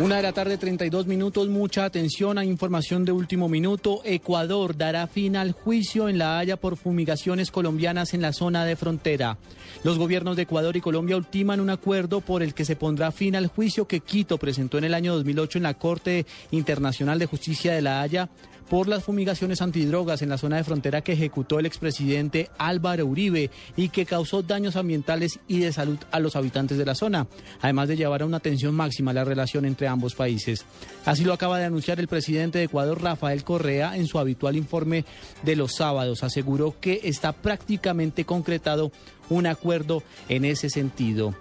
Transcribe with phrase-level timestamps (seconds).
[0.00, 1.48] Una de la tarde, 32 minutos.
[1.48, 4.00] Mucha atención a información de último minuto.
[4.04, 8.76] Ecuador dará fin al juicio en La Haya por fumigaciones colombianas en la zona de
[8.76, 9.38] frontera.
[9.82, 13.34] Los gobiernos de Ecuador y Colombia ultiman un acuerdo por el que se pondrá fin
[13.34, 17.72] al juicio que Quito presentó en el año 2008 en la Corte Internacional de Justicia
[17.72, 18.28] de La Haya
[18.68, 23.50] por las fumigaciones antidrogas en la zona de frontera que ejecutó el expresidente Álvaro Uribe
[23.76, 27.26] y que causó daños ambientales y de salud a los habitantes de la zona,
[27.60, 30.64] además de llevar a una tensión máxima la relación entre ambos países.
[31.04, 35.04] Así lo acaba de anunciar el presidente de Ecuador, Rafael Correa, en su habitual informe
[35.42, 36.22] de los sábados.
[36.22, 38.92] Aseguró que está prácticamente concretado
[39.30, 41.34] un acuerdo en ese sentido.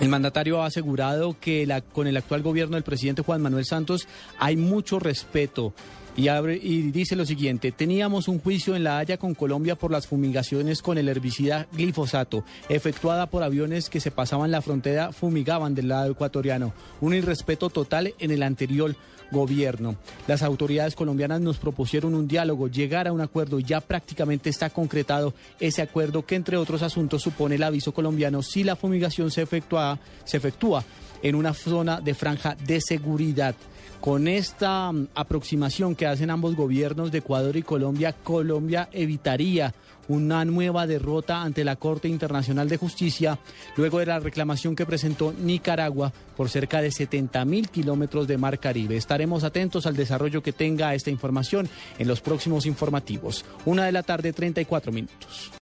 [0.00, 4.06] El mandatario ha asegurado que con el actual gobierno del presidente Juan Manuel Santos
[4.38, 5.74] hay mucho respeto
[6.18, 9.92] y, abre, y dice lo siguiente, teníamos un juicio en La Haya con Colombia por
[9.92, 15.76] las fumigaciones con el herbicida glifosato, efectuada por aviones que se pasaban la frontera, fumigaban
[15.76, 16.72] del lado ecuatoriano.
[17.00, 18.96] Un irrespeto total en el anterior
[19.30, 19.94] gobierno.
[20.26, 23.60] Las autoridades colombianas nos propusieron un diálogo, llegar a un acuerdo.
[23.60, 28.64] Ya prácticamente está concretado ese acuerdo que, entre otros asuntos, supone el aviso colombiano si
[28.64, 30.84] la fumigación se efectúa, se efectúa
[31.22, 33.54] en una zona de franja de seguridad.
[34.00, 39.74] Con esta mm, aproximación que hacen ambos gobiernos de Ecuador y Colombia, Colombia evitaría
[40.08, 43.38] una nueva derrota ante la Corte Internacional de Justicia
[43.76, 48.58] luego de la reclamación que presentó Nicaragua por cerca de 70 mil kilómetros de mar
[48.58, 48.96] Caribe.
[48.96, 53.44] Estaremos atentos al desarrollo que tenga esta información en los próximos informativos.
[53.66, 55.50] Una de la tarde, 34 minutos.